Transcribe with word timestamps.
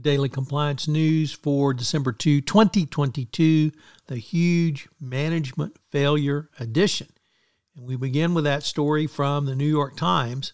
Daily 0.00 0.28
Compliance 0.28 0.86
News 0.86 1.32
for 1.32 1.74
December 1.74 2.12
2, 2.12 2.40
2022, 2.42 3.72
the 4.06 4.16
huge 4.16 4.88
management 5.00 5.76
failure 5.90 6.48
edition. 6.58 7.08
And 7.76 7.86
we 7.86 7.96
begin 7.96 8.34
with 8.34 8.44
that 8.44 8.62
story 8.62 9.06
from 9.06 9.46
the 9.46 9.54
New 9.54 9.66
York 9.66 9.96
Times 9.96 10.52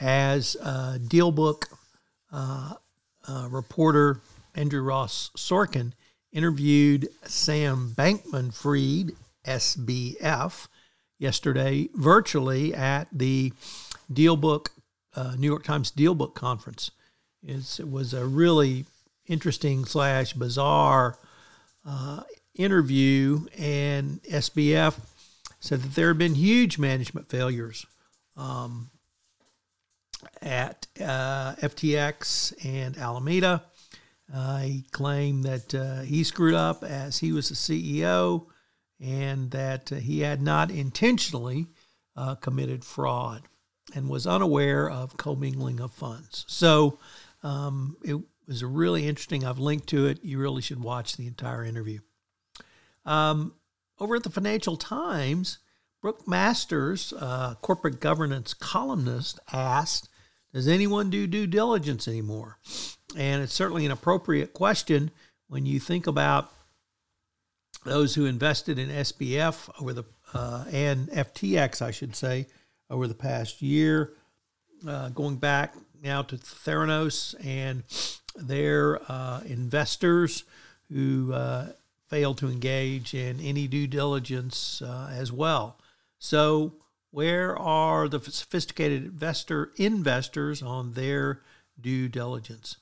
as 0.00 0.56
uh, 0.62 0.98
DealBook 1.00 1.64
uh, 2.32 2.74
uh, 3.28 3.48
reporter 3.50 4.20
Andrew 4.54 4.82
Ross 4.82 5.30
Sorkin 5.36 5.92
interviewed 6.32 7.08
Sam 7.24 7.92
Bankman 7.96 8.52
Fried, 8.54 9.12
SBF, 9.44 10.68
yesterday 11.18 11.88
virtually 11.94 12.74
at 12.74 13.08
the 13.12 13.52
DealBook, 14.12 14.68
uh, 15.14 15.34
New 15.38 15.46
York 15.46 15.64
Times 15.64 15.92
DealBook 15.92 16.34
conference. 16.34 16.90
It's, 17.42 17.80
it 17.80 17.90
was 17.90 18.12
a 18.14 18.26
really 18.26 18.86
interesting 19.26 19.84
slash 19.84 20.32
bizarre 20.32 21.18
uh, 21.86 22.22
interview, 22.54 23.46
and 23.56 24.22
SBF 24.24 24.98
said 25.60 25.82
that 25.82 25.94
there 25.94 26.08
have 26.08 26.18
been 26.18 26.34
huge 26.34 26.78
management 26.78 27.28
failures 27.28 27.86
um, 28.36 28.90
at 30.42 30.86
uh, 31.00 31.54
FTX 31.56 32.64
and 32.64 32.96
Alameda. 32.98 33.62
Uh, 34.32 34.58
he 34.58 34.84
claimed 34.90 35.44
that 35.44 35.74
uh, 35.74 36.00
he 36.02 36.22
screwed 36.24 36.54
up 36.54 36.84
as 36.84 37.18
he 37.18 37.32
was 37.32 37.48
the 37.48 37.54
CEO 37.54 38.46
and 39.00 39.50
that 39.50 39.92
uh, 39.92 39.96
he 39.96 40.20
had 40.20 40.40
not 40.40 40.70
intentionally 40.70 41.66
uh, 42.16 42.34
committed 42.36 42.84
fraud 42.84 43.42
and 43.94 44.08
was 44.08 44.26
unaware 44.26 44.88
of 44.88 45.16
commingling 45.16 45.80
of 45.80 45.92
funds. 45.92 46.44
So 46.46 46.98
um, 47.42 47.96
it 48.04 48.18
was 48.46 48.64
really 48.64 49.06
interesting. 49.06 49.44
I've 49.44 49.58
linked 49.58 49.88
to 49.88 50.06
it. 50.06 50.22
You 50.22 50.38
really 50.38 50.62
should 50.62 50.82
watch 50.82 51.16
the 51.16 51.26
entire 51.26 51.64
interview. 51.64 52.00
Um, 53.04 53.54
over 53.98 54.16
at 54.16 54.22
the 54.22 54.30
Financial 54.30 54.76
Times, 54.76 55.58
Brooke 56.00 56.26
Masters, 56.26 57.12
uh, 57.18 57.54
corporate 57.56 58.00
governance 58.00 58.54
columnist, 58.54 59.38
asked, 59.52 60.08
Does 60.52 60.66
anyone 60.66 61.10
do 61.10 61.26
due 61.26 61.46
diligence 61.46 62.08
anymore? 62.08 62.58
And 63.16 63.42
it's 63.42 63.52
certainly 63.52 63.84
an 63.84 63.92
appropriate 63.92 64.52
question 64.52 65.10
when 65.48 65.66
you 65.66 65.80
think 65.80 66.06
about 66.06 66.52
those 67.84 68.14
who 68.14 68.26
invested 68.26 68.78
in 68.78 68.88
SBF 68.88 69.68
over 69.80 69.92
the 69.92 70.04
uh, 70.32 70.64
and 70.70 71.08
FTX, 71.08 71.82
I 71.82 71.90
should 71.90 72.14
say, 72.14 72.46
over 72.88 73.06
the 73.06 73.14
past 73.14 73.62
year, 73.62 74.12
uh, 74.86 75.08
going 75.10 75.36
back 75.36 75.74
now 76.02 76.22
to 76.22 76.36
Theranos 76.36 77.34
and 77.44 77.82
their 78.34 79.00
uh, 79.10 79.40
investors 79.46 80.44
who 80.90 81.32
uh, 81.32 81.68
failed 82.08 82.38
to 82.38 82.48
engage 82.48 83.14
in 83.14 83.40
any 83.40 83.66
due 83.68 83.86
diligence 83.86 84.82
uh, 84.82 85.10
as 85.12 85.32
well. 85.32 85.78
So, 86.18 86.74
where 87.12 87.58
are 87.58 88.08
the 88.08 88.20
sophisticated 88.20 89.04
investor 89.04 89.72
investors 89.76 90.62
on 90.62 90.92
their 90.92 91.40
due 91.80 92.08
diligence? 92.08 92.76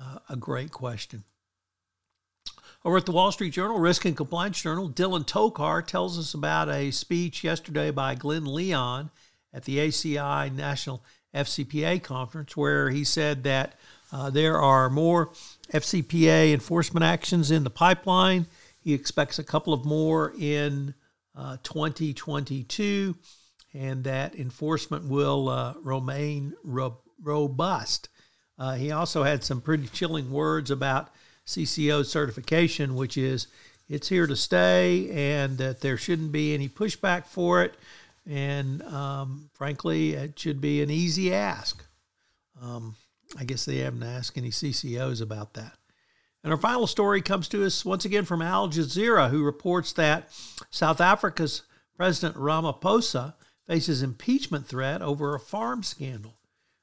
Uh, 0.00 0.18
a 0.28 0.36
great 0.36 0.70
question. 0.70 1.24
Over 2.84 2.96
at 2.96 3.06
the 3.06 3.12
Wall 3.12 3.30
Street 3.30 3.52
Journal, 3.52 3.78
Risk 3.78 4.04
and 4.06 4.16
Compliance 4.16 4.62
Journal, 4.62 4.88
Dylan 4.88 5.26
Tokar 5.26 5.86
tells 5.86 6.18
us 6.18 6.32
about 6.32 6.70
a 6.70 6.90
speech 6.90 7.44
yesterday 7.44 7.90
by 7.90 8.14
Glenn 8.14 8.46
Leon 8.46 9.10
at 9.52 9.64
the 9.64 9.78
ACI 9.78 10.54
National 10.54 11.02
FCPA 11.34 12.02
conference 12.02 12.56
where 12.56 12.90
he 12.90 13.04
said 13.04 13.44
that 13.44 13.74
uh, 14.12 14.30
there 14.30 14.58
are 14.58 14.90
more 14.90 15.30
FCPA 15.72 16.52
enforcement 16.52 17.04
actions 17.04 17.50
in 17.50 17.64
the 17.64 17.70
pipeline. 17.70 18.46
He 18.80 18.94
expects 18.94 19.38
a 19.38 19.44
couple 19.44 19.72
of 19.72 19.84
more 19.84 20.32
in 20.38 20.94
uh, 21.36 21.58
2022, 21.62 23.16
and 23.72 24.04
that 24.04 24.34
enforcement 24.34 25.04
will 25.04 25.48
uh, 25.48 25.74
remain 25.82 26.54
ro- 26.64 26.98
robust. 27.22 28.08
Uh, 28.58 28.74
he 28.74 28.90
also 28.90 29.22
had 29.22 29.44
some 29.44 29.60
pretty 29.60 29.86
chilling 29.86 30.30
words 30.30 30.70
about 30.70 31.10
CCO 31.46 32.04
certification, 32.04 32.94
which 32.94 33.16
is 33.16 33.46
it's 33.88 34.08
here 34.08 34.26
to 34.26 34.36
stay 34.36 35.10
and 35.10 35.58
that 35.58 35.80
there 35.80 35.96
shouldn't 35.96 36.30
be 36.30 36.54
any 36.54 36.68
pushback 36.68 37.26
for 37.26 37.62
it. 37.62 37.74
And 38.26 38.82
um, 38.82 39.50
frankly, 39.54 40.14
it 40.14 40.38
should 40.38 40.60
be 40.60 40.82
an 40.82 40.90
easy 40.90 41.34
ask. 41.34 41.84
Um, 42.60 42.96
I 43.38 43.44
guess 43.44 43.64
they 43.64 43.78
haven't 43.78 44.02
asked 44.02 44.36
any 44.36 44.50
CCOs 44.50 45.22
about 45.22 45.54
that. 45.54 45.76
And 46.42 46.52
our 46.52 46.58
final 46.58 46.86
story 46.86 47.20
comes 47.20 47.48
to 47.48 47.64
us 47.64 47.84
once 47.84 48.04
again 48.04 48.24
from 48.24 48.42
Al 48.42 48.68
Jazeera, 48.68 49.30
who 49.30 49.44
reports 49.44 49.92
that 49.94 50.30
South 50.70 51.00
Africa's 51.00 51.62
President 51.96 52.36
Ramaphosa 52.36 53.34
faces 53.66 54.02
impeachment 54.02 54.66
threat 54.66 55.02
over 55.02 55.34
a 55.34 55.40
farm 55.40 55.82
scandal. 55.82 56.36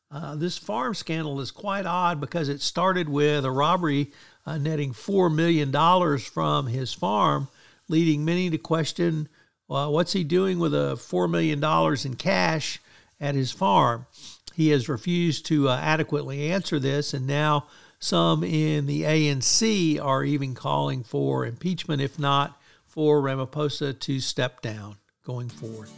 Uh, 0.09 0.35
this 0.35 0.57
farm 0.57 0.93
scandal 0.93 1.41
is 1.41 1.51
quite 1.51 1.85
odd 1.85 2.21
because 2.21 2.47
it 2.47 2.61
started 2.61 3.09
with 3.09 3.43
a 3.43 3.51
robbery 3.51 4.11
uh, 4.45 4.57
netting 4.57 4.93
$4 4.93 5.33
million 5.33 5.71
from 6.19 6.67
his 6.67 6.93
farm, 6.93 7.49
leading 7.89 8.23
many 8.23 8.49
to 8.49 8.57
question 8.57 9.27
Well, 9.67 9.91
what's 9.91 10.13
he 10.13 10.23
doing 10.23 10.59
with 10.59 10.73
a 10.73 10.95
$4 10.95 11.29
million 11.29 11.61
in 12.05 12.15
cash 12.15 12.79
at 13.19 13.35
his 13.35 13.51
farm? 13.51 14.05
He 14.55 14.69
has 14.69 14.89
refused 14.89 15.45
to 15.47 15.69
uh, 15.69 15.77
adequately 15.77 16.51
answer 16.51 16.79
this, 16.79 17.13
and 17.13 17.27
now 17.27 17.67
some 17.99 18.43
in 18.43 18.85
the 18.85 19.03
ANC 19.03 20.01
are 20.01 20.23
even 20.23 20.55
calling 20.55 21.03
for 21.03 21.45
impeachment, 21.45 22.01
if 22.01 22.17
not 22.17 22.59
for 22.85 23.21
Ramaphosa 23.21 23.99
to 23.99 24.19
step 24.19 24.61
down 24.61 24.97
going 25.23 25.49
forward. 25.49 25.89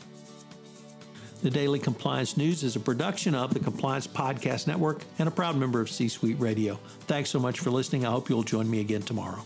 The 1.41 1.49
Daily 1.49 1.79
Compliance 1.79 2.35
News 2.35 2.63
is 2.63 2.75
a 2.75 2.81
production 2.81 3.33
of 3.33 3.53
the 3.53 3.61
Compliance 3.61 4.07
Podcast 4.07 4.67
Network 4.67 5.03
and 5.19 5.27
a 5.29 5.31
proud 5.31 5.55
member 5.55 5.79
of 5.79 5.89
C 5.89 6.09
Suite 6.09 6.39
Radio. 6.39 6.77
Thanks 7.01 7.29
so 7.29 7.39
much 7.39 7.61
for 7.61 7.69
listening. 7.69 8.05
I 8.05 8.11
hope 8.11 8.29
you'll 8.29 8.43
join 8.43 8.69
me 8.69 8.81
again 8.81 9.03
tomorrow. 9.03 9.45